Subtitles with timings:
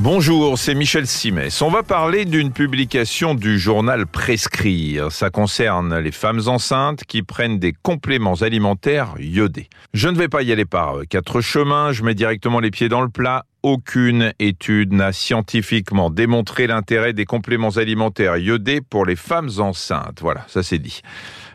[0.00, 1.62] Bonjour, c'est Michel Simès.
[1.62, 5.12] On va parler d'une publication du journal Prescrire.
[5.12, 9.68] Ça concerne les femmes enceintes qui prennent des compléments alimentaires iodés.
[9.94, 13.02] Je ne vais pas y aller par quatre chemins, je mets directement les pieds dans
[13.02, 13.46] le plat.
[13.64, 20.20] Aucune étude n'a scientifiquement démontré l'intérêt des compléments alimentaires iodés pour les femmes enceintes.
[20.20, 21.00] Voilà, ça c'est dit.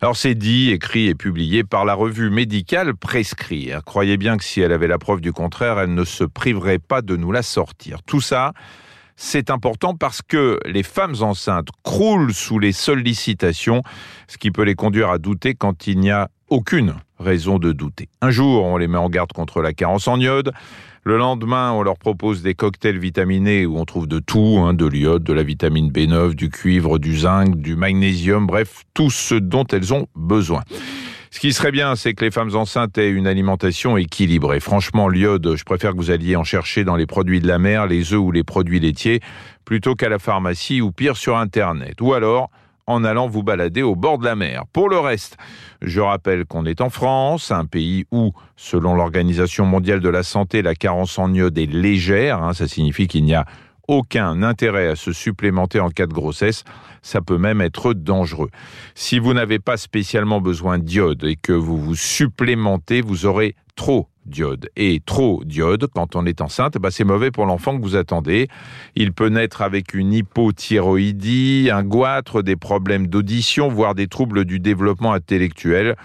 [0.00, 3.84] Alors c'est dit, écrit et publié par la revue médicale Prescrire.
[3.84, 7.02] Croyez bien que si elle avait la preuve du contraire, elle ne se priverait pas
[7.02, 8.02] de nous la sortir.
[8.02, 8.54] Tout ça,
[9.20, 13.82] c'est important parce que les femmes enceintes croulent sous les sollicitations,
[14.28, 18.08] ce qui peut les conduire à douter quand il n'y a aucune raison de douter.
[18.22, 20.52] Un jour, on les met en garde contre la carence en iode.
[21.02, 24.86] Le lendemain, on leur propose des cocktails vitaminés où on trouve de tout, hein, de
[24.86, 29.64] l'iode, de la vitamine B9, du cuivre, du zinc, du magnésium, bref, tout ce dont
[29.64, 30.62] elles ont besoin.
[31.30, 34.60] Ce qui serait bien, c'est que les femmes enceintes aient une alimentation équilibrée.
[34.60, 37.86] Franchement, l'iode, je préfère que vous alliez en chercher dans les produits de la mer,
[37.86, 39.20] les œufs ou les produits laitiers,
[39.64, 42.00] plutôt qu'à la pharmacie ou pire sur Internet.
[42.00, 42.50] Ou alors,
[42.86, 44.62] en allant vous balader au bord de la mer.
[44.72, 45.36] Pour le reste,
[45.82, 50.62] je rappelle qu'on est en France, un pays où, selon l'Organisation mondiale de la santé,
[50.62, 52.42] la carence en iode est légère.
[52.42, 53.44] Hein, ça signifie qu'il n'y a
[53.88, 56.64] aucun intérêt à se supplémenter en cas de grossesse,
[57.02, 58.50] ça peut même être dangereux.
[58.94, 64.08] Si vous n'avez pas spécialement besoin d'iode et que vous vous supplémentez, vous aurez trop
[64.26, 64.68] d'iode.
[64.76, 68.48] Et trop d'iode, quand on est enceinte, bah c'est mauvais pour l'enfant que vous attendez.
[68.94, 74.60] Il peut naître avec une hypothyroïdie, un goitre, des problèmes d'audition, voire des troubles du
[74.60, 75.96] développement intellectuel.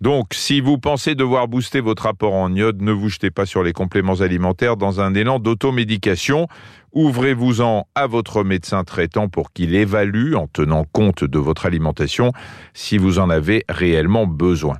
[0.00, 3.64] Donc, si vous pensez devoir booster votre apport en iode, ne vous jetez pas sur
[3.64, 6.46] les compléments alimentaires dans un élan d'automédication.
[6.92, 12.32] Ouvrez-vous-en à votre médecin traitant pour qu'il évalue, en tenant compte de votre alimentation,
[12.74, 14.76] si vous en avez réellement besoin.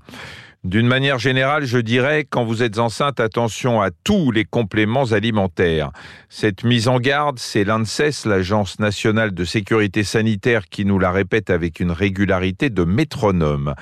[0.64, 5.92] D'une manière générale, je dirais, quand vous êtes enceinte, attention à tous les compléments alimentaires.
[6.28, 11.50] Cette mise en garde, c'est l'ANSES, l'Agence nationale de sécurité sanitaire, qui nous la répète
[11.50, 13.74] avec une régularité de métronome.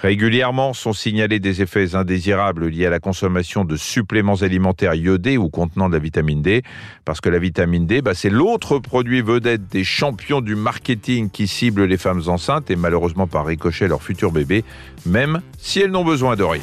[0.00, 5.48] Régulièrement sont signalés des effets indésirables liés à la consommation de suppléments alimentaires iodés ou
[5.48, 6.62] contenant de la vitamine D,
[7.04, 11.48] parce que la vitamine D, bah, c'est l'autre produit vedette des champions du marketing qui
[11.48, 14.64] ciblent les femmes enceintes et malheureusement par ricochet leurs futurs bébés,
[15.04, 16.62] même si elles n'ont besoin de rien.